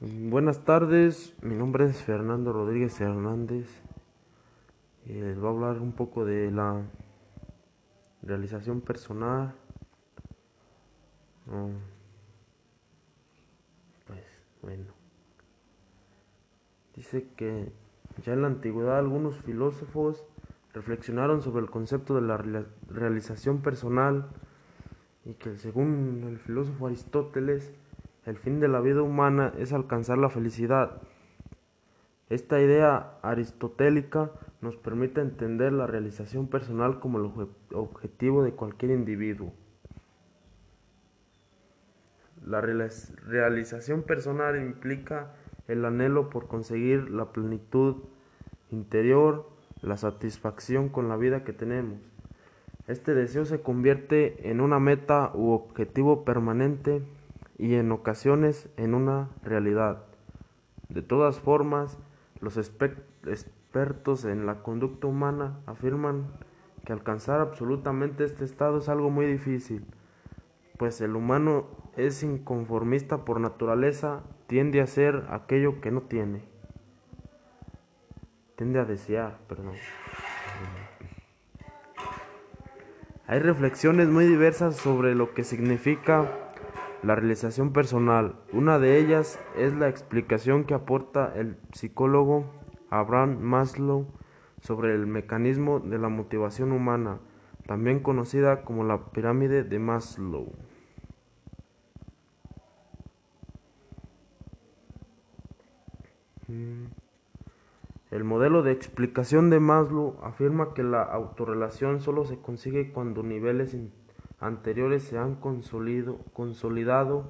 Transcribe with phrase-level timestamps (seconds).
[0.00, 3.68] Buenas tardes, mi nombre es Fernando Rodríguez Hernández.
[5.06, 6.84] Les voy a hablar un poco de la
[8.22, 9.56] realización personal.
[14.06, 14.22] Pues
[14.62, 14.84] bueno,
[16.94, 17.72] dice que
[18.24, 20.24] ya en la antigüedad algunos filósofos
[20.74, 22.36] reflexionaron sobre el concepto de la
[22.88, 24.28] realización personal
[25.24, 27.74] y que según el filósofo Aristóteles,
[28.28, 31.00] el fin de la vida humana es alcanzar la felicidad.
[32.28, 38.92] Esta idea aristotélica nos permite entender la realización personal como el obje- objetivo de cualquier
[38.92, 39.54] individuo.
[42.44, 45.34] La realiz- realización personal implica
[45.66, 47.96] el anhelo por conseguir la plenitud
[48.70, 49.48] interior,
[49.80, 51.98] la satisfacción con la vida que tenemos.
[52.88, 57.02] Este deseo se convierte en una meta u objetivo permanente
[57.58, 60.04] y en ocasiones en una realidad.
[60.88, 61.98] De todas formas,
[62.40, 66.28] los expertos en la conducta humana afirman
[66.84, 69.84] que alcanzar absolutamente este estado es algo muy difícil,
[70.78, 76.44] pues el humano es inconformista por naturaleza, tiende a ser aquello que no tiene.
[78.56, 79.74] Tiende a desear, perdón.
[83.26, 86.47] Hay reflexiones muy diversas sobre lo que significa
[87.02, 88.36] la realización personal.
[88.52, 92.44] Una de ellas es la explicación que aporta el psicólogo
[92.90, 94.06] Abraham Maslow
[94.60, 97.20] sobre el mecanismo de la motivación humana,
[97.66, 100.52] también conocida como la pirámide de Maslow.
[106.48, 106.86] Mm.
[108.10, 113.76] El modelo de explicación de Maslow afirma que la autorrelación solo se consigue cuando niveles
[114.40, 117.24] anteriores se han consolidado.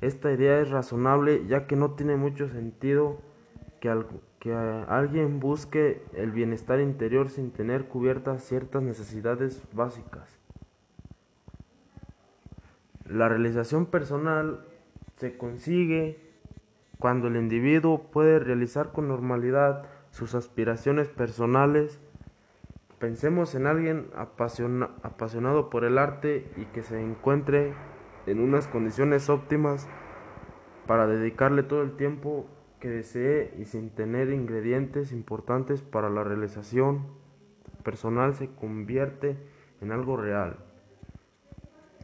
[0.00, 3.18] Esta idea es razonable ya que no tiene mucho sentido
[3.80, 3.94] que,
[4.38, 10.38] que alguien busque el bienestar interior sin tener cubiertas ciertas necesidades básicas.
[13.08, 14.66] La realización personal
[15.16, 16.18] se consigue
[16.98, 22.00] cuando el individuo puede realizar con normalidad sus aspiraciones personales.
[22.98, 27.74] Pensemos en alguien apasiona- apasionado por el arte y que se encuentre
[28.26, 29.86] en unas condiciones óptimas
[30.86, 32.46] para dedicarle todo el tiempo
[32.80, 37.06] que desee y sin tener ingredientes importantes para la realización
[37.82, 39.36] personal se convierte
[39.80, 40.56] en algo real.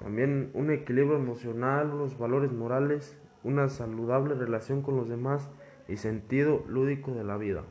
[0.00, 5.50] También un equilibrio emocional, unos valores morales, una saludable relación con los demás
[5.88, 7.64] y sentido lúdico de la vida.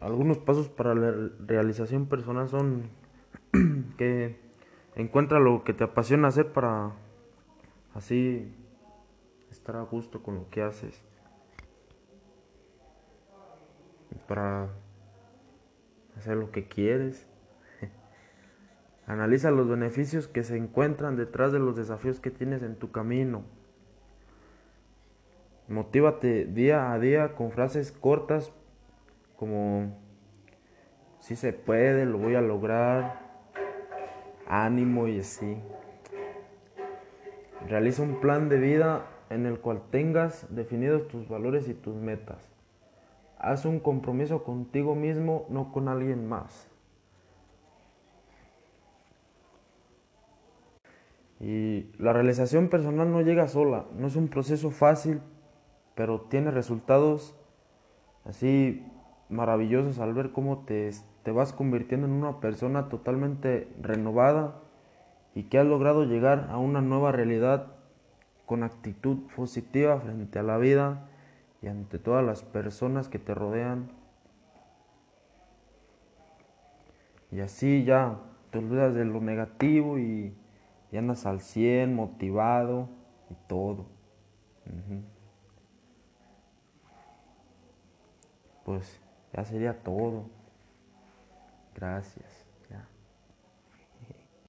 [0.00, 2.90] Algunos pasos para la realización personal son
[3.98, 4.36] que
[4.94, 6.92] encuentra lo que te apasiona hacer para
[7.94, 8.54] así
[9.50, 11.02] estar a gusto con lo que haces.
[14.28, 14.68] Para
[16.16, 17.26] hacer lo que quieres.
[19.06, 23.42] Analiza los beneficios que se encuentran detrás de los desafíos que tienes en tu camino.
[25.66, 28.52] Motívate día a día con frases cortas
[29.38, 29.96] como
[31.20, 33.20] si se puede, lo voy a lograr,
[34.48, 35.56] ánimo y así.
[37.68, 42.50] Realiza un plan de vida en el cual tengas definidos tus valores y tus metas.
[43.38, 46.68] Haz un compromiso contigo mismo, no con alguien más.
[51.38, 55.20] Y la realización personal no llega sola, no es un proceso fácil,
[55.94, 57.36] pero tiene resultados
[58.24, 58.84] así
[59.28, 60.90] maravillosos al ver cómo te,
[61.22, 64.60] te vas convirtiendo en una persona totalmente renovada
[65.34, 67.66] y que has logrado llegar a una nueva realidad
[68.46, 71.08] con actitud positiva frente a la vida
[71.60, 73.90] y ante todas las personas que te rodean.
[77.30, 78.18] Y así ya
[78.50, 80.34] te olvidas de lo negativo y,
[80.90, 82.88] y andas al 100, motivado
[83.30, 83.86] y todo.
[88.64, 89.00] Pues
[89.32, 90.24] ya sería todo.
[91.74, 92.27] Gracias.